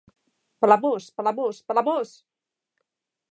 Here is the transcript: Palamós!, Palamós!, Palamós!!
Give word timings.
Palamós!, 0.61 1.03
Palamós!, 1.17 1.57
Palamós!! 1.67 2.09